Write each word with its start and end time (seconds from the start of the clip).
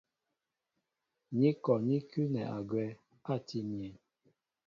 Ni 1.37 1.49
kɔ 1.63 1.73
ní 1.87 1.95
kʉ́nɛ 2.09 2.41
agwɛ́ 2.57 2.87
átii 3.33 3.65
myéŋ. 3.73 3.93